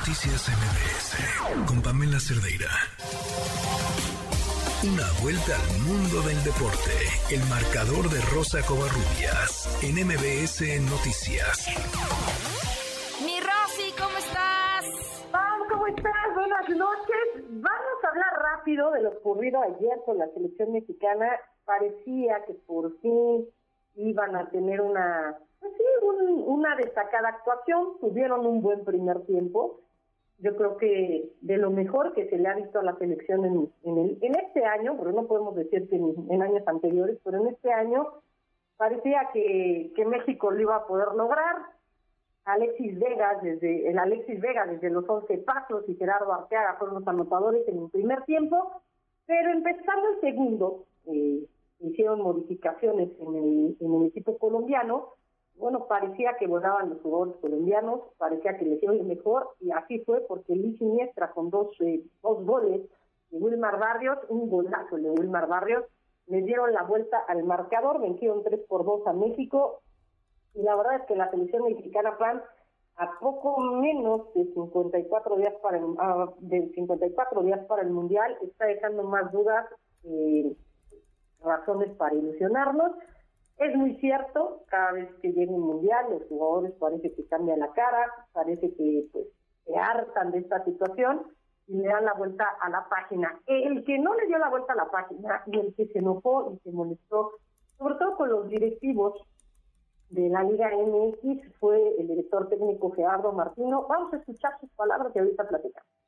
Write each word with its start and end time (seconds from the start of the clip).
Noticias 0.00 0.48
MBS 0.48 1.68
con 1.68 1.82
Pamela 1.82 2.18
Cerdeira. 2.18 2.72
Una 4.80 5.04
vuelta 5.20 5.52
al 5.52 5.76
mundo 5.84 6.24
del 6.24 6.40
deporte. 6.40 6.96
El 7.28 7.44
marcador 7.52 8.08
de 8.08 8.16
Rosa 8.32 8.64
Covarrubias 8.64 9.68
en 9.84 10.00
MBS 10.00 10.64
Noticias. 10.88 11.68
Mi 13.20 13.44
Rosy, 13.44 13.92
¿cómo 13.92 14.16
estás? 14.16 14.88
Pam, 15.30 15.68
¿cómo 15.68 15.86
estás? 15.86 16.28
Buenas 16.34 16.66
noches. 16.70 17.44
Vamos 17.60 17.96
a 18.02 18.08
hablar 18.08 18.32
rápido 18.56 18.90
de 18.92 19.02
lo 19.02 19.10
ocurrido 19.20 19.60
ayer 19.60 20.00
con 20.06 20.16
la 20.16 20.32
selección 20.32 20.72
mexicana. 20.72 21.28
Parecía 21.66 22.42
que 22.46 22.54
por 22.54 22.98
fin 23.02 23.44
iban 23.96 24.34
a 24.34 24.48
tener 24.48 24.80
una, 24.80 25.36
pues 25.60 25.72
sí, 25.76 25.84
una 26.46 26.74
destacada 26.76 27.28
actuación. 27.28 28.00
Tuvieron 28.00 28.46
un 28.46 28.62
buen 28.62 28.82
primer 28.82 29.26
tiempo 29.26 29.80
yo 30.40 30.56
creo 30.56 30.76
que 30.78 31.32
de 31.42 31.56
lo 31.58 31.70
mejor 31.70 32.14
que 32.14 32.28
se 32.28 32.38
le 32.38 32.48
ha 32.48 32.54
visto 32.54 32.78
a 32.78 32.82
la 32.82 32.96
selección 32.96 33.44
en, 33.44 33.72
en, 33.82 33.98
el, 33.98 34.18
en 34.22 34.34
este 34.36 34.64
año, 34.64 34.96
pero 34.98 35.12
no 35.12 35.26
podemos 35.26 35.54
decir 35.54 35.88
que 35.88 35.96
en, 35.96 36.42
años 36.42 36.66
anteriores, 36.66 37.18
pero 37.22 37.38
en 37.38 37.48
este 37.48 37.72
año 37.72 38.06
parecía 38.76 39.28
que, 39.32 39.92
que 39.94 40.04
México 40.06 40.50
lo 40.50 40.60
iba 40.60 40.76
a 40.76 40.86
poder 40.86 41.08
lograr. 41.14 41.56
Alexis 42.46 42.98
Vega 42.98 43.38
desde 43.42 43.90
el 43.90 43.98
Alexis 43.98 44.40
Vega 44.40 44.66
desde 44.66 44.88
los 44.88 45.06
11 45.06 45.38
pasos 45.38 45.84
y 45.88 45.94
Gerardo 45.96 46.32
Arteaga 46.32 46.76
fueron 46.78 47.00
los 47.00 47.08
anotadores 47.08 47.68
en 47.68 47.78
el 47.78 47.90
primer 47.90 48.22
tiempo, 48.24 48.82
pero 49.26 49.50
empezando 49.52 50.08
el 50.14 50.20
segundo, 50.20 50.86
eh, 51.06 51.44
hicieron 51.80 52.22
modificaciones 52.22 53.10
en 53.20 53.34
el, 53.36 53.76
en 53.78 53.94
el 53.94 54.06
equipo 54.06 54.38
colombiano 54.38 55.19
bueno, 55.60 55.86
parecía 55.86 56.36
que 56.38 56.46
volaban 56.46 56.90
los 56.90 57.00
jugadores 57.02 57.36
colombianos, 57.40 58.00
parecía 58.18 58.56
que 58.56 58.64
les 58.64 58.82
iba 58.82 58.92
mejor, 58.94 59.50
y 59.60 59.70
así 59.70 60.00
fue 60.00 60.20
porque 60.26 60.54
Luis 60.56 60.78
Siniestra 60.78 61.30
con 61.32 61.50
dos, 61.50 61.68
eh, 61.80 62.02
dos 62.22 62.44
goles 62.44 62.80
de 63.30 63.38
Wilmar 63.38 63.78
Barrios, 63.78 64.18
un 64.28 64.48
golazo 64.48 64.96
de 64.96 65.10
Wilmar 65.10 65.46
Barrios, 65.46 65.84
le 66.26 66.42
dieron 66.42 66.72
la 66.72 66.84
vuelta 66.84 67.18
al 67.28 67.44
marcador, 67.44 68.00
vencieron 68.00 68.42
3 68.42 68.60
por 68.68 68.84
2 68.84 69.06
a 69.06 69.12
México, 69.12 69.82
y 70.54 70.62
la 70.62 70.76
verdad 70.76 70.96
es 70.96 71.02
que 71.06 71.16
la 71.16 71.30
selección 71.30 71.64
mexicana, 71.64 72.16
Pan, 72.18 72.42
a 72.96 73.18
poco 73.18 73.58
menos 73.58 74.32
de 74.34 74.44
54 74.44 75.36
días 75.36 75.54
para 75.62 75.78
el, 75.78 75.84
ah, 75.98 76.32
de 76.38 76.68
54 76.74 77.42
días 77.42 77.60
para 77.66 77.82
el 77.82 77.90
Mundial, 77.90 78.36
está 78.42 78.66
dejando 78.66 79.02
más 79.04 79.32
dudas, 79.32 79.66
eh, 80.04 80.54
razones 81.42 81.90
para 81.96 82.14
ilusionarnos, 82.14 82.92
es 83.60 83.76
muy 83.76 83.94
cierto, 83.96 84.64
cada 84.68 84.92
vez 84.92 85.08
que 85.20 85.32
llega 85.32 85.52
un 85.52 85.60
mundial, 85.60 86.06
los 86.10 86.26
jugadores 86.28 86.72
parece 86.80 87.14
que 87.14 87.26
cambian 87.26 87.60
la 87.60 87.70
cara, 87.72 88.26
parece 88.32 88.74
que 88.74 89.06
pues 89.12 89.26
se 89.66 89.76
hartan 89.76 90.30
de 90.30 90.38
esta 90.38 90.64
situación 90.64 91.26
y 91.66 91.76
le 91.76 91.88
dan 91.88 92.06
la 92.06 92.14
vuelta 92.14 92.46
a 92.62 92.70
la 92.70 92.88
página. 92.88 93.38
El 93.46 93.84
que 93.84 93.98
no 93.98 94.14
le 94.14 94.26
dio 94.26 94.38
la 94.38 94.48
vuelta 94.48 94.72
a 94.72 94.76
la 94.76 94.90
página 94.90 95.42
y 95.46 95.58
el 95.58 95.74
que 95.74 95.86
se 95.88 95.98
enojó 95.98 96.52
y 96.54 96.58
se 96.60 96.72
molestó, 96.72 97.32
sobre 97.76 97.96
todo 97.96 98.16
con 98.16 98.30
los 98.30 98.48
directivos 98.48 99.20
de 100.08 100.30
la 100.30 100.42
Liga 100.42 100.70
MX, 100.70 101.58
fue 101.58 101.96
el 101.98 102.08
director 102.08 102.48
técnico 102.48 102.90
Gerardo 102.92 103.30
Martino. 103.32 103.86
Vamos 103.88 104.12
a 104.14 104.16
escuchar 104.16 104.58
sus 104.58 104.70
palabras 104.70 105.12
y 105.14 105.18
ahorita 105.18 105.46
platicamos. 105.46 105.99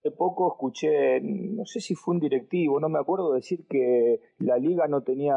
Hace 0.00 0.12
poco 0.12 0.48
escuché, 0.50 1.20
no 1.20 1.66
sé 1.66 1.78
si 1.80 1.94
fue 1.94 2.14
un 2.14 2.20
directivo, 2.20 2.80
no 2.80 2.88
me 2.88 2.98
acuerdo, 2.98 3.34
decir 3.34 3.66
que 3.68 4.22
la 4.38 4.56
liga 4.56 4.88
no 4.88 5.02
tenía 5.02 5.36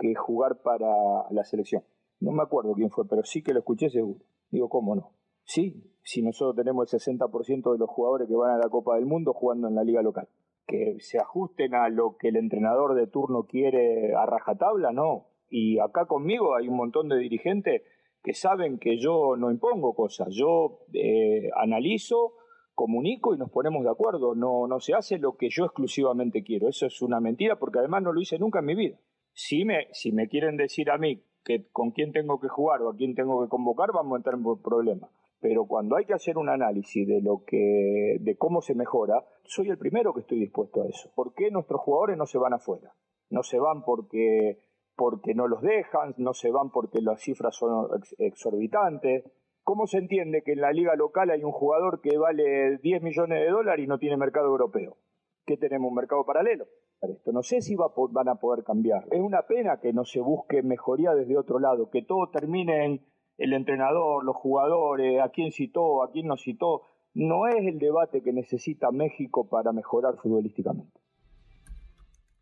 que 0.00 0.16
jugar 0.16 0.62
para 0.62 1.30
la 1.30 1.44
selección. 1.44 1.84
No 2.18 2.32
me 2.32 2.42
acuerdo 2.42 2.74
quién 2.74 2.90
fue, 2.90 3.06
pero 3.06 3.22
sí 3.22 3.44
que 3.44 3.52
lo 3.52 3.60
escuché 3.60 3.90
seguro. 3.90 4.18
Digo, 4.50 4.68
¿cómo 4.68 4.96
no? 4.96 5.12
Sí, 5.44 5.92
si 6.02 6.22
nosotros 6.22 6.56
tenemos 6.56 6.92
el 6.92 6.98
60% 6.98 7.72
de 7.72 7.78
los 7.78 7.88
jugadores 7.88 8.26
que 8.26 8.34
van 8.34 8.50
a 8.50 8.58
la 8.58 8.68
Copa 8.68 8.96
del 8.96 9.06
Mundo 9.06 9.32
jugando 9.32 9.68
en 9.68 9.76
la 9.76 9.84
liga 9.84 10.02
local. 10.02 10.26
Que 10.66 10.96
se 10.98 11.20
ajusten 11.20 11.76
a 11.76 11.88
lo 11.88 12.16
que 12.16 12.30
el 12.30 12.36
entrenador 12.36 12.96
de 12.96 13.06
turno 13.06 13.44
quiere 13.44 14.12
a 14.16 14.26
rajatabla, 14.26 14.90
no. 14.90 15.28
Y 15.48 15.78
acá 15.78 16.06
conmigo 16.06 16.56
hay 16.56 16.66
un 16.66 16.76
montón 16.76 17.08
de 17.08 17.18
dirigentes 17.18 17.82
que 18.24 18.34
saben 18.34 18.78
que 18.78 18.98
yo 18.98 19.36
no 19.36 19.52
impongo 19.52 19.94
cosas, 19.94 20.34
yo 20.34 20.80
eh, 20.94 21.48
analizo, 21.54 22.32
comunico 22.74 23.34
y 23.34 23.38
nos 23.38 23.50
ponemos 23.50 23.84
de 23.84 23.90
acuerdo. 23.90 24.34
No, 24.34 24.66
no 24.66 24.80
se 24.80 24.94
hace 24.94 25.18
lo 25.18 25.36
que 25.36 25.48
yo 25.50 25.64
exclusivamente 25.64 26.42
quiero. 26.42 26.68
Eso 26.68 26.86
es 26.86 27.00
una 27.02 27.20
mentira 27.20 27.58
porque 27.58 27.78
además 27.78 28.02
no 28.02 28.12
lo 28.12 28.20
hice 28.20 28.38
nunca 28.38 28.60
en 28.60 28.66
mi 28.66 28.74
vida. 28.74 28.98
Si 29.32 29.64
me, 29.64 29.88
si 29.92 30.12
me 30.12 30.28
quieren 30.28 30.56
decir 30.56 30.90
a 30.90 30.98
mí 30.98 31.24
que 31.44 31.68
con 31.70 31.90
quién 31.90 32.12
tengo 32.12 32.40
que 32.40 32.48
jugar 32.48 32.82
o 32.82 32.90
a 32.90 32.96
quién 32.96 33.14
tengo 33.14 33.42
que 33.42 33.48
convocar, 33.48 33.92
vamos 33.92 34.14
a 34.14 34.16
entrar 34.16 34.36
en 34.36 34.62
problemas. 34.62 35.10
Pero 35.40 35.66
cuando 35.66 35.96
hay 35.96 36.06
que 36.06 36.14
hacer 36.14 36.38
un 36.38 36.48
análisis 36.48 37.06
de 37.06 37.20
lo 37.20 37.44
que, 37.46 38.16
de 38.20 38.36
cómo 38.36 38.62
se 38.62 38.74
mejora, 38.74 39.24
soy 39.44 39.68
el 39.68 39.76
primero 39.76 40.14
que 40.14 40.20
estoy 40.20 40.38
dispuesto 40.38 40.82
a 40.82 40.88
eso. 40.88 41.10
¿Por 41.14 41.34
qué 41.34 41.50
nuestros 41.50 41.82
jugadores 41.82 42.16
no 42.16 42.24
se 42.24 42.38
van 42.38 42.54
afuera? 42.54 42.94
No 43.28 43.42
se 43.42 43.58
van 43.58 43.84
porque, 43.84 44.58
porque 44.96 45.34
no 45.34 45.46
los 45.46 45.60
dejan, 45.60 46.14
no 46.16 46.32
se 46.32 46.50
van 46.50 46.70
porque 46.70 47.02
las 47.02 47.20
cifras 47.20 47.56
son 47.56 47.88
exorbitantes, 48.16 49.24
¿Cómo 49.64 49.86
se 49.86 49.96
entiende 49.96 50.42
que 50.42 50.52
en 50.52 50.60
la 50.60 50.72
liga 50.72 50.94
local 50.94 51.30
hay 51.30 51.42
un 51.42 51.50
jugador 51.50 52.02
que 52.02 52.18
vale 52.18 52.76
10 52.82 53.02
millones 53.02 53.40
de 53.40 53.50
dólares 53.50 53.82
y 53.82 53.88
no 53.88 53.98
tiene 53.98 54.18
mercado 54.18 54.48
europeo? 54.48 54.98
¿Qué 55.46 55.56
tenemos? 55.56 55.88
¿Un 55.88 55.94
mercado 55.94 56.26
paralelo? 56.26 56.66
Esto 57.00 57.32
no 57.32 57.42
sé 57.42 57.62
si 57.62 57.74
van 57.74 58.28
a 58.28 58.34
poder 58.34 58.62
cambiar. 58.62 59.06
Es 59.10 59.20
una 59.20 59.42
pena 59.42 59.80
que 59.80 59.94
no 59.94 60.04
se 60.04 60.20
busque 60.20 60.62
mejoría 60.62 61.14
desde 61.14 61.38
otro 61.38 61.58
lado, 61.58 61.88
que 61.88 62.02
todo 62.02 62.28
termine 62.30 62.84
en 62.84 63.00
el 63.38 63.54
entrenador, 63.54 64.22
los 64.22 64.36
jugadores, 64.36 65.20
a 65.22 65.30
quién 65.30 65.50
citó, 65.50 66.02
a 66.02 66.10
quién 66.10 66.26
no 66.26 66.36
citó. 66.36 66.82
No 67.14 67.46
es 67.46 67.66
el 67.66 67.78
debate 67.78 68.22
que 68.22 68.34
necesita 68.34 68.90
México 68.90 69.48
para 69.48 69.72
mejorar 69.72 70.16
futbolísticamente. 70.16 71.00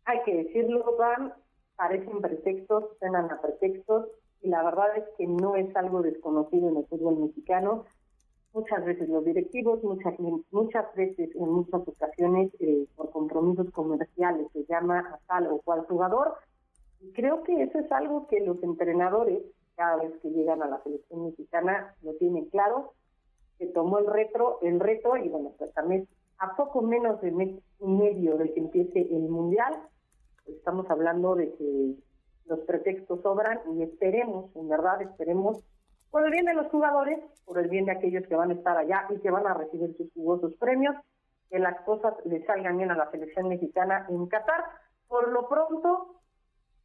Hay 0.05 0.21
que 0.25 0.43
decirlo, 0.43 0.83
Juan, 0.83 1.33
parecen 1.77 2.19
pretextos, 2.19 2.97
suenan 2.99 3.31
a 3.31 3.41
pretextos, 3.41 4.07
y 4.43 4.49
la 4.49 4.61
verdad 4.61 4.97
es 4.97 5.05
que 5.17 5.25
no 5.25 5.55
es 5.55 5.73
algo 5.75 6.01
desconocido 6.01 6.67
en 6.69 6.77
el 6.77 6.85
fútbol 6.85 7.17
mexicano. 7.17 7.85
Muchas 8.53 8.85
veces 8.85 9.07
los 9.09 9.23
directivos, 9.23 9.81
muchas 9.83 10.13
muchas 10.51 10.93
veces, 10.95 11.33
en 11.33 11.49
muchas 11.49 11.87
ocasiones, 11.87 12.51
eh, 12.59 12.85
por 12.95 13.09
compromisos 13.11 13.71
comerciales, 13.71 14.47
se 14.51 14.65
llama 14.65 14.99
a 14.99 15.19
tal 15.27 15.47
o 15.47 15.61
cual 15.61 15.85
jugador. 15.87 16.35
Y 16.99 17.11
creo 17.13 17.43
que 17.43 17.63
eso 17.63 17.79
es 17.79 17.91
algo 17.91 18.27
que 18.27 18.41
los 18.41 18.61
entrenadores, 18.61 19.41
cada 19.75 19.95
vez 19.95 20.13
que 20.21 20.29
llegan 20.29 20.61
a 20.61 20.67
la 20.67 20.83
selección 20.83 21.25
mexicana, 21.25 21.95
lo 22.03 22.13
tienen 22.15 22.45
claro. 22.49 22.93
Se 23.57 23.67
tomó 23.67 23.99
el 23.99 24.07
retro, 24.07 24.59
el 24.61 24.79
reto, 24.79 25.15
y 25.15 25.29
bueno, 25.29 25.53
pues 25.57 25.73
también 25.73 26.07
a 26.37 26.55
poco 26.57 26.81
menos 26.81 27.21
de 27.21 27.31
mes 27.31 27.59
y 27.79 27.87
medio 27.87 28.37
de 28.37 28.53
que 28.53 28.59
empiece 28.59 29.01
el 29.01 29.29
Mundial, 29.29 29.73
estamos 30.45 30.89
hablando 30.89 31.35
de 31.35 31.53
que 31.53 31.95
los 32.45 32.59
pretextos 32.61 33.21
sobran 33.21 33.59
y 33.75 33.83
esperemos, 33.83 34.55
en 34.55 34.67
verdad 34.67 35.01
esperemos, 35.01 35.63
por 36.11 36.25
el 36.25 36.31
bien 36.31 36.45
de 36.45 36.53
los 36.53 36.67
jugadores, 36.67 37.19
por 37.45 37.59
el 37.59 37.69
bien 37.69 37.85
de 37.85 37.93
aquellos 37.93 38.27
que 38.27 38.35
van 38.35 38.51
a 38.51 38.53
estar 38.53 38.77
allá 38.77 39.07
y 39.09 39.19
que 39.19 39.31
van 39.31 39.47
a 39.47 39.53
recibir 39.53 39.95
sus 39.97 40.11
jugosos 40.13 40.53
premios, 40.55 40.95
que 41.49 41.59
las 41.59 41.81
cosas 41.81 42.13
le 42.25 42.45
salgan 42.45 42.77
bien 42.77 42.91
a 42.91 42.95
la 42.95 43.09
selección 43.09 43.47
mexicana 43.47 44.05
en 44.09 44.27
Qatar. 44.27 44.63
Por 45.07 45.29
lo 45.29 45.47
pronto, 45.47 46.21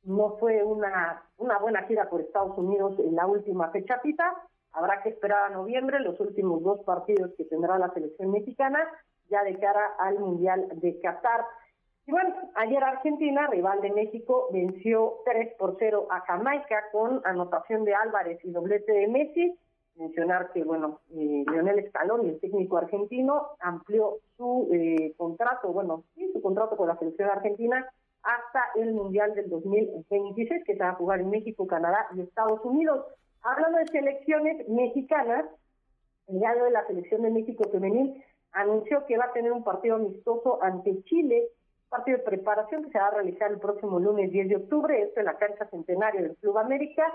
no 0.04 0.36
fue 0.38 0.64
una, 0.64 1.22
una 1.36 1.58
buena 1.58 1.82
gira 1.82 2.08
por 2.08 2.20
Estados 2.20 2.56
Unidos 2.56 2.98
en 2.98 3.16
la 3.16 3.26
última 3.26 3.70
fecha 3.70 4.00
pita. 4.02 4.34
Habrá 4.72 5.02
que 5.02 5.10
esperar 5.10 5.44
a 5.44 5.54
noviembre 5.54 6.00
los 6.00 6.18
últimos 6.20 6.62
dos 6.62 6.80
partidos 6.84 7.32
que 7.36 7.44
tendrá 7.44 7.78
la 7.78 7.92
selección 7.92 8.30
mexicana 8.30 8.80
ya 9.28 9.42
de 9.44 9.58
cara 9.58 9.94
al 9.98 10.18
Mundial 10.18 10.68
de 10.74 10.98
Qatar. 11.00 11.44
Y 12.06 12.12
bueno, 12.12 12.34
ayer 12.58 12.82
Argentina, 12.82 13.46
rival 13.46 13.80
de 13.80 13.92
México, 13.92 14.48
venció 14.52 15.20
3 15.24 15.54
por 15.58 15.76
0 15.78 16.08
a 16.10 16.20
Jamaica 16.20 16.84
con 16.90 17.22
anotación 17.24 17.84
de 17.84 17.94
Álvarez 17.94 18.40
y 18.44 18.50
doblete 18.50 18.92
de 18.92 19.06
Messi. 19.06 19.56
Mencionar 19.94 20.52
que, 20.52 20.64
bueno, 20.64 21.00
eh, 21.14 21.44
Leonel 21.50 21.88
Scaloni, 21.88 22.30
el 22.30 22.40
técnico 22.40 22.76
argentino, 22.76 23.48
amplió 23.60 24.18
su 24.36 24.68
eh, 24.72 25.14
contrato, 25.16 25.72
bueno, 25.72 26.04
sí, 26.14 26.30
su 26.32 26.42
contrato 26.42 26.76
con 26.76 26.88
la 26.88 26.98
selección 26.98 27.30
argentina 27.30 27.88
hasta 28.22 28.60
el 28.76 28.92
Mundial 28.92 29.34
del 29.34 29.48
2026, 29.48 30.64
que 30.64 30.74
se 30.74 30.82
va 30.82 30.90
a 30.90 30.94
jugar 30.94 31.20
en 31.20 31.30
México, 31.30 31.66
Canadá 31.66 32.06
y 32.14 32.20
Estados 32.20 32.64
Unidos. 32.64 33.06
Hablando 33.42 33.78
de 33.78 33.86
selecciones 33.86 34.68
mexicanas, 34.68 35.46
el 36.26 36.40
de 36.40 36.70
la 36.70 36.86
selección 36.86 37.22
de 37.22 37.30
México 37.30 37.64
femenil 37.70 38.22
anunció 38.52 39.06
que 39.06 39.16
va 39.16 39.26
a 39.26 39.32
tener 39.32 39.52
un 39.52 39.64
partido 39.64 39.96
amistoso 39.96 40.62
ante 40.62 41.02
Chile 41.04 41.48
partido 41.88 42.18
de 42.18 42.24
preparación 42.24 42.84
que 42.84 42.90
se 42.90 42.98
va 42.98 43.08
a 43.08 43.12
realizar 43.12 43.50
el 43.50 43.58
próximo 43.58 43.98
lunes 43.98 44.30
10 44.30 44.48
de 44.48 44.56
octubre, 44.56 45.02
esto 45.02 45.20
en 45.20 45.26
la 45.26 45.38
cancha 45.38 45.66
centenario 45.66 46.22
del 46.22 46.36
Club 46.36 46.58
América. 46.58 47.12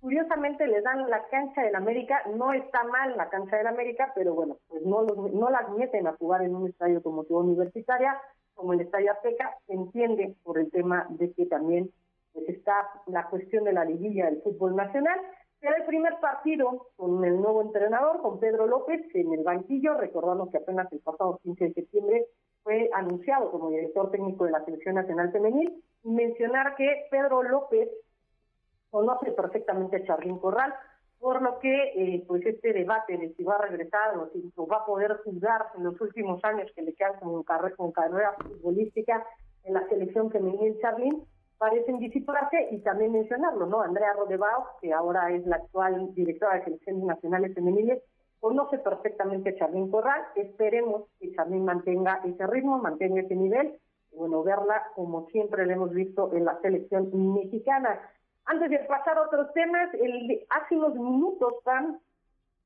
Curiosamente 0.00 0.66
les 0.66 0.82
dan 0.82 1.10
la 1.10 1.26
cancha 1.28 1.62
del 1.62 1.74
América, 1.74 2.22
no 2.34 2.52
está 2.52 2.84
mal 2.84 3.16
la 3.16 3.28
cancha 3.28 3.56
del 3.56 3.66
América, 3.66 4.12
pero 4.14 4.34
bueno, 4.34 4.56
pues 4.68 4.82
no, 4.82 5.02
no 5.02 5.50
las 5.50 5.68
meten 5.70 6.06
a 6.06 6.14
jugar 6.14 6.42
en 6.42 6.54
un 6.54 6.68
estadio 6.68 7.02
como 7.02 7.24
Ciudad 7.24 7.42
Universitaria, 7.42 8.18
como 8.54 8.72
el 8.72 8.80
Estadio 8.80 9.12
Azteca, 9.12 9.56
se 9.66 9.72
entiende 9.72 10.36
por 10.42 10.58
el 10.58 10.70
tema 10.70 11.06
de 11.10 11.32
que 11.32 11.46
también 11.46 11.90
pues, 12.32 12.48
está 12.48 12.88
la 13.06 13.26
cuestión 13.28 13.64
de 13.64 13.72
la 13.72 13.84
liguilla 13.84 14.26
del 14.26 14.42
fútbol 14.42 14.76
nacional. 14.76 15.18
Será 15.60 15.76
el 15.76 15.84
primer 15.84 16.18
partido 16.20 16.88
con 16.96 17.22
el 17.24 17.40
nuevo 17.40 17.60
entrenador, 17.62 18.22
con 18.22 18.40
Pedro 18.40 18.66
López, 18.66 19.02
en 19.14 19.32
el 19.34 19.44
banquillo. 19.44 19.94
Recordamos 19.94 20.50
que 20.50 20.58
apenas 20.58 20.90
el 20.92 21.00
pasado 21.00 21.38
15 21.42 21.64
de 21.64 21.74
septiembre 21.74 22.26
fue 22.62 22.90
anunciado 22.94 23.50
como 23.50 23.70
director 23.70 24.10
técnico 24.10 24.44
de 24.44 24.52
la 24.52 24.64
Selección 24.64 24.94
Nacional 24.96 25.32
Femenil. 25.32 25.82
mencionar 26.02 26.76
que 26.76 27.06
Pedro 27.10 27.42
López 27.42 27.88
conoce 28.90 29.32
perfectamente 29.32 29.96
a 29.96 30.04
Charlín 30.04 30.38
Corral, 30.38 30.74
por 31.18 31.42
lo 31.42 31.58
que 31.58 31.92
eh, 31.94 32.24
pues 32.26 32.44
este 32.46 32.72
debate 32.72 33.18
de 33.18 33.34
si 33.34 33.44
va 33.44 33.56
a 33.56 33.62
regresar 33.62 34.16
o 34.16 34.30
si 34.32 34.52
va 34.56 34.78
a 34.78 34.86
poder 34.86 35.20
jugar 35.22 35.66
en 35.76 35.84
los 35.84 36.00
últimos 36.00 36.42
años 36.44 36.70
que 36.74 36.82
le 36.82 36.94
quedan 36.94 37.20
como 37.20 37.44
carrera, 37.44 37.76
con 37.76 37.92
carrera 37.92 38.34
futbolística 38.42 39.24
en 39.64 39.74
la 39.74 39.86
selección 39.88 40.30
femenil 40.30 40.78
Charlín, 40.80 41.22
parecen 41.58 41.98
disiparse 41.98 42.68
y 42.70 42.78
también 42.78 43.12
mencionarlo, 43.12 43.66
¿no? 43.66 43.82
Andrea 43.82 44.14
Rodebao, 44.14 44.64
que 44.80 44.94
ahora 44.94 45.30
es 45.30 45.44
la 45.44 45.56
actual 45.56 46.14
directora 46.14 46.54
de 46.54 46.64
selecciones 46.64 47.04
nacionales 47.04 47.54
femeniles, 47.54 48.02
conoce 48.40 48.78
perfectamente 48.78 49.50
a 49.50 49.56
Charlín 49.56 49.90
Corral, 49.90 50.22
esperemos 50.34 51.04
que 51.18 51.32
Charlín 51.32 51.64
mantenga 51.64 52.20
ese 52.24 52.46
ritmo, 52.46 52.78
mantenga 52.78 53.20
ese 53.20 53.36
nivel, 53.36 53.78
bueno, 54.12 54.42
verla 54.42 54.82
como 54.94 55.26
siempre 55.28 55.66
lo 55.66 55.72
hemos 55.72 55.90
visto 55.90 56.32
en 56.32 56.44
la 56.46 56.58
selección 56.60 57.10
mexicana. 57.34 58.00
Antes 58.46 58.70
de 58.70 58.78
pasar 58.80 59.18
a 59.18 59.22
otros 59.22 59.52
temas, 59.52 59.92
el, 59.94 60.44
hace 60.48 60.76
unos 60.76 60.94
minutos 60.94 61.54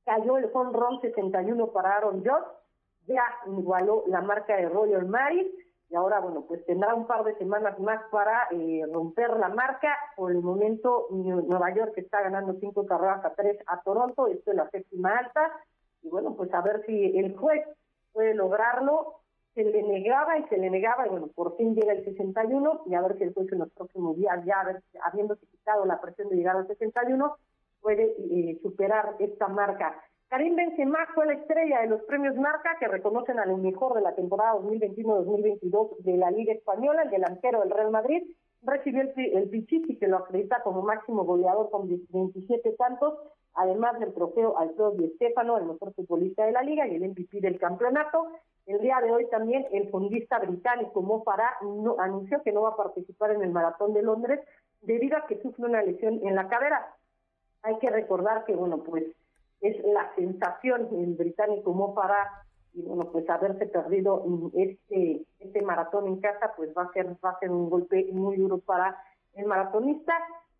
cayó 0.04 0.38
el 0.38 0.48
home 0.52 0.72
run 0.72 1.00
61 1.00 1.66
para 1.72 1.96
Aaron 1.96 2.20
Judge, 2.20 2.46
ya 3.06 3.24
igualó 3.46 4.04
la 4.06 4.22
marca 4.22 4.56
de 4.56 4.68
Royal 4.68 5.06
Maris, 5.06 5.46
y 5.94 5.96
ahora, 5.96 6.18
bueno, 6.18 6.44
pues 6.48 6.66
tendrá 6.66 6.92
un 6.92 7.06
par 7.06 7.22
de 7.22 7.36
semanas 7.36 7.78
más 7.78 8.02
para 8.10 8.48
eh, 8.50 8.82
romper 8.92 9.38
la 9.38 9.48
marca. 9.48 9.96
Por 10.16 10.32
el 10.32 10.42
momento, 10.42 11.06
Nueva 11.12 11.72
York 11.72 11.92
está 11.94 12.20
ganando 12.20 12.58
cinco 12.58 12.84
carreras 12.84 13.24
a 13.24 13.32
tres 13.34 13.58
a 13.68 13.80
Toronto, 13.82 14.26
esto 14.26 14.50
es 14.50 14.56
la 14.56 14.68
séptima 14.70 15.16
alta, 15.16 15.52
y 16.02 16.08
bueno, 16.08 16.34
pues 16.34 16.52
a 16.52 16.62
ver 16.62 16.84
si 16.84 17.16
el 17.16 17.36
juez 17.36 17.64
puede 18.12 18.34
lograrlo. 18.34 19.20
Se 19.54 19.62
le 19.62 19.84
negaba 19.84 20.36
y 20.36 20.42
se 20.48 20.56
le 20.56 20.68
negaba, 20.68 21.06
y 21.06 21.10
bueno, 21.10 21.28
por 21.28 21.56
fin 21.56 21.76
llega 21.76 21.92
el 21.92 22.04
61, 22.04 22.82
y 22.86 22.94
a 22.96 23.00
ver 23.00 23.16
si 23.16 23.22
el 23.22 23.32
juez 23.32 23.52
en 23.52 23.60
los 23.60 23.70
próximos 23.70 24.16
días, 24.16 24.44
ya 24.44 24.64
habiéndose 25.00 25.46
quitado 25.46 25.84
la 25.84 26.00
presión 26.00 26.28
de 26.28 26.34
llegar 26.34 26.56
al 26.56 26.66
61, 26.66 27.36
puede 27.80 28.16
eh, 28.18 28.58
superar 28.62 29.14
esta 29.20 29.46
marca. 29.46 30.02
Karim 30.28 30.56
Benzema 30.56 31.06
fue 31.14 31.26
la 31.26 31.34
estrella 31.34 31.80
de 31.80 31.88
los 31.88 32.02
premios 32.02 32.34
Marca 32.36 32.76
que 32.80 32.88
reconocen 32.88 33.38
al 33.38 33.56
mejor 33.58 33.94
de 33.94 34.00
la 34.00 34.14
temporada 34.14 34.54
2021-2022 34.54 35.98
de 35.98 36.16
la 36.16 36.30
Liga 36.30 36.52
Española, 36.52 37.02
el 37.02 37.10
delantero 37.10 37.60
del 37.60 37.70
Real 37.70 37.90
Madrid. 37.90 38.22
Recibió 38.62 39.02
el, 39.02 39.12
el 39.16 39.48
Pichichi 39.50 39.96
que 39.96 40.08
lo 40.08 40.16
acredita 40.16 40.62
como 40.62 40.82
máximo 40.82 41.24
goleador 41.24 41.70
con 41.70 41.86
27 41.86 42.72
tantos, 42.72 43.14
además 43.54 44.00
del 44.00 44.14
trofeo 44.14 44.58
Alfredo 44.58 44.92
Di 44.92 45.10
Stefano, 45.16 45.58
el 45.58 45.66
mejor 45.66 45.92
futbolista 45.94 46.46
de 46.46 46.52
la 46.52 46.62
liga 46.62 46.88
y 46.88 46.96
el 46.96 47.10
MVP 47.10 47.40
del 47.40 47.58
campeonato. 47.58 48.28
El 48.66 48.80
día 48.80 48.98
de 49.02 49.12
hoy 49.12 49.26
también 49.28 49.66
el 49.72 49.90
fondista 49.90 50.38
británico 50.38 51.02
Mo 51.02 51.22
Farah 51.22 51.58
anunció 51.98 52.42
que 52.42 52.52
no 52.52 52.62
va 52.62 52.70
a 52.70 52.76
participar 52.76 53.32
en 53.32 53.42
el 53.42 53.50
Maratón 53.50 53.92
de 53.92 54.02
Londres 54.02 54.40
debido 54.80 55.18
a 55.18 55.26
que 55.26 55.40
sufre 55.42 55.66
una 55.66 55.82
lesión 55.82 56.20
en 56.26 56.34
la 56.34 56.48
cadera. 56.48 56.94
Hay 57.62 57.78
que 57.78 57.90
recordar 57.90 58.44
que, 58.44 58.56
bueno, 58.56 58.78
pues 58.78 59.04
es 59.60 59.76
la 59.84 60.14
sensación 60.14 60.88
el 60.92 61.14
británico 61.14 61.72
Mo 61.72 61.94
y 62.74 62.82
bueno 62.82 63.10
pues 63.10 63.28
haberse 63.30 63.66
perdido 63.66 64.24
este 64.54 65.24
este 65.38 65.62
maratón 65.62 66.08
en 66.08 66.20
casa 66.20 66.52
pues 66.56 66.70
va 66.76 66.82
a 66.82 66.92
ser 66.92 67.16
va 67.24 67.30
a 67.30 67.38
ser 67.38 67.50
un 67.50 67.70
golpe 67.70 68.06
muy 68.12 68.36
duro 68.36 68.58
para 68.58 69.02
el 69.34 69.46
maratonista 69.46 70.12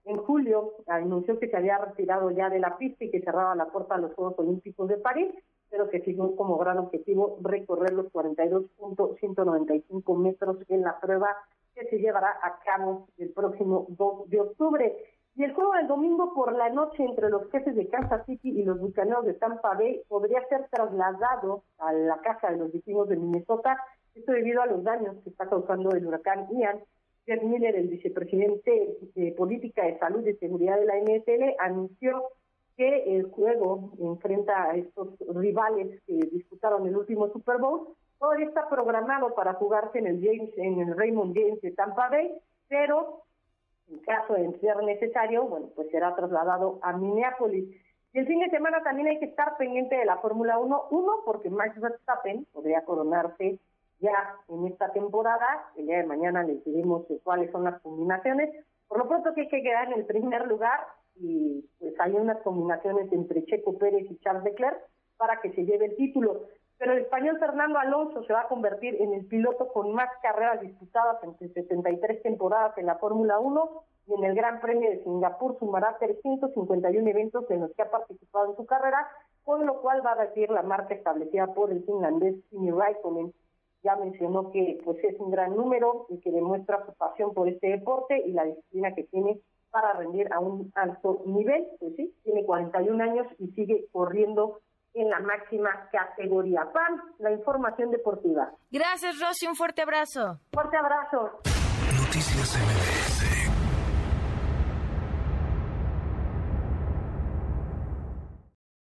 en 0.05 0.17
julio 0.19 0.75
anunció 0.87 1.38
que 1.38 1.49
se 1.49 1.56
había 1.56 1.79
retirado 1.79 2.31
ya 2.31 2.50
de 2.50 2.61
la 2.61 2.76
pista 2.76 3.05
y 3.05 3.11
que 3.11 3.20
cerraba 3.20 3.55
la 3.55 3.67
puerta 3.67 3.96
a 3.96 3.99
los 3.99 4.14
Juegos 4.14 4.38
Olímpicos 4.38 4.88
de 4.88 4.96
París 4.99 5.35
pero 5.70 5.91
que 5.91 6.00
fijó 6.00 6.37
como 6.37 6.56
gran 6.56 6.79
objetivo 6.79 7.38
recorrer 7.43 7.93
los 7.94 8.06
42.195 8.12 10.19
metros 10.19 10.58
en 10.69 10.82
la 10.82 11.00
prueba 11.00 11.35
que 11.75 11.88
se 11.88 11.99
llevará 11.99 12.38
a 12.43 12.61
cabo 12.61 13.08
el 13.19 13.31
próximo 13.31 13.87
2 13.88 14.31
de 14.31 14.41
octubre. 14.41 14.96
Y 15.36 15.42
el 15.42 15.52
juego 15.52 15.72
del 15.72 15.88
domingo 15.88 16.32
por 16.32 16.52
la 16.52 16.69
noche 16.70 17.02
entre 17.02 17.28
los 17.28 17.50
jefes 17.50 17.75
de 17.75 17.88
Kansas 17.88 18.25
City 18.25 18.50
y 18.50 18.62
los 18.62 18.78
bucaneros 18.78 19.26
de 19.26 19.34
Tampa 19.34 19.75
Bay 19.75 20.00
podría 20.08 20.46
ser 20.48 20.69
trasladado 20.69 21.64
a 21.78 21.92
la 21.92 22.19
casa 22.19 22.50
de 22.50 22.58
los 22.58 22.72
vecinos 22.72 23.08
de 23.08 23.16
Minnesota, 23.16 23.76
esto 24.14 24.31
debido 24.31 24.62
a 24.62 24.66
los 24.66 24.84
daños 24.84 25.16
que 25.25 25.31
está 25.31 25.48
causando 25.48 25.90
el 25.90 26.06
huracán 26.06 26.46
Ian. 26.52 26.78
Jeff 27.26 27.42
Miller, 27.42 27.75
el 27.75 27.88
vicepresidente 27.88 28.96
de 29.14 29.32
Política 29.32 29.84
de 29.84 29.98
Salud 29.98 30.25
y 30.26 30.34
Seguridad 30.34 30.78
de 30.78 30.86
la 30.86 30.98
NFL, 31.00 31.56
anunció 31.58 32.22
que 32.76 33.16
el 33.16 33.25
juego 33.25 33.92
enfrenta 33.98 34.64
a 34.64 34.76
estos 34.76 35.16
rivales 35.34 36.00
que 36.06 36.14
disputaron 36.14 36.86
el 36.86 36.96
último 36.96 37.28
Super 37.32 37.58
Bowl. 37.58 37.88
Todavía 38.19 38.46
está 38.46 38.69
programado 38.69 39.34
para 39.34 39.54
jugarse 39.54 39.98
en 39.98 40.06
el 40.06 40.22
James, 40.22 40.50
en 40.58 40.81
el 40.81 40.96
Raymond 40.96 41.34
James 41.34 41.60
de 41.60 41.72
Tampa 41.72 42.08
Bay, 42.08 42.31
pero 42.69 43.23
en 43.88 43.98
caso 44.00 44.34
de 44.34 44.58
ser 44.60 44.82
necesario, 44.82 45.44
bueno, 45.44 45.69
pues 45.75 45.90
será 45.90 46.14
trasladado 46.14 46.78
a 46.82 46.92
Minneapolis. 46.92 47.69
Y 48.12 48.19
el 48.19 48.26
fin 48.26 48.38
de 48.40 48.50
semana 48.50 48.82
también 48.82 49.08
hay 49.08 49.19
que 49.19 49.26
estar 49.26 49.56
pendiente 49.56 49.96
de 49.96 50.04
la 50.04 50.19
Fórmula 50.19 50.58
1, 50.58 50.84
uno, 50.90 51.12
porque 51.25 51.50
Max 51.50 51.81
Verstappen 51.81 52.46
podría 52.52 52.84
coronarse 52.84 53.58
ya 54.00 54.36
en 54.48 54.66
esta 54.66 54.92
temporada, 54.92 55.70
el 55.76 55.86
día 55.86 55.98
de 55.98 56.06
mañana 56.06 56.42
les 56.42 56.62
diremos 56.64 57.06
cuáles 57.22 57.50
son 57.50 57.64
las 57.64 57.81
combinaciones, 57.81 58.50
por 58.88 58.98
lo 58.98 59.08
pronto 59.08 59.34
que 59.34 59.42
hay 59.42 59.48
que 59.48 59.62
quedar 59.62 59.88
en 59.88 60.00
el 60.00 60.06
primer 60.06 60.46
lugar 60.46 60.81
y 61.16 61.64
pues 61.78 61.94
hay 62.00 62.12
unas 62.12 62.38
combinaciones 62.42 63.10
entre 63.12 63.44
Checo 63.44 63.78
Pérez 63.78 64.10
y 64.10 64.19
Charles 64.19 64.44
Leclerc 64.44 64.78
para 65.16 65.40
que 65.40 65.52
se 65.52 65.64
lleve 65.64 65.86
el 65.86 65.96
título. 65.96 66.42
Pero 66.78 66.92
el 66.92 66.98
español 67.02 67.38
Fernando 67.38 67.78
Alonso 67.78 68.24
se 68.24 68.32
va 68.32 68.42
a 68.42 68.48
convertir 68.48 69.00
en 69.00 69.14
el 69.14 69.26
piloto 69.26 69.68
con 69.68 69.92
más 69.92 70.08
carreras 70.22 70.60
disputadas 70.60 71.22
entre 71.22 71.48
73 71.48 72.22
temporadas 72.22 72.76
en 72.78 72.86
la 72.86 72.96
Fórmula 72.96 73.38
1 73.38 73.84
y 74.06 74.14
en 74.14 74.24
el 74.24 74.34
Gran 74.34 74.60
Premio 74.60 74.90
de 74.90 75.02
Singapur 75.02 75.58
sumará 75.58 75.96
351 75.98 77.08
eventos 77.08 77.50
en 77.50 77.60
los 77.60 77.72
que 77.72 77.82
ha 77.82 77.90
participado 77.90 78.50
en 78.50 78.56
su 78.56 78.66
carrera, 78.66 79.08
con 79.44 79.64
lo 79.66 79.80
cual 79.80 80.04
va 80.04 80.12
a 80.12 80.26
decir 80.26 80.50
la 80.50 80.62
marca 80.62 80.94
establecida 80.94 81.46
por 81.54 81.70
el 81.70 81.84
finlandés 81.84 82.36
Kimi 82.50 82.70
Raikkonen. 82.70 83.32
Ya 83.82 83.96
mencionó 83.96 84.50
que 84.50 84.80
pues 84.84 85.02
es 85.04 85.18
un 85.20 85.30
gran 85.30 85.56
número 85.56 86.06
y 86.08 86.18
que 86.20 86.30
demuestra 86.30 86.84
su 86.86 86.92
pasión 86.94 87.34
por 87.34 87.48
este 87.48 87.68
deporte 87.68 88.22
y 88.26 88.32
la 88.32 88.44
disciplina 88.44 88.94
que 88.94 89.04
tiene 89.04 89.40
para 89.70 89.92
rendir 89.92 90.32
a 90.32 90.40
un 90.40 90.72
alto 90.74 91.22
nivel. 91.26 91.66
Pues 91.78 91.94
sí, 91.96 92.14
tiene 92.24 92.44
41 92.44 93.02
años 93.02 93.26
y 93.38 93.48
sigue 93.48 93.86
corriendo 93.92 94.60
en 94.94 95.11
la 95.11 95.20
máxima 95.20 95.88
categoría. 95.91 96.67
PAN, 96.73 97.02
la 97.19 97.32
información 97.32 97.91
deportiva. 97.91 98.51
Gracias, 98.70 99.20
Rosy. 99.20 99.46
Un 99.46 99.56
fuerte 99.56 99.82
abrazo. 99.82 100.39
Fuerte 100.53 100.77
abrazo. 100.77 101.41
Noticias 101.98 102.56
MBS 102.56 103.04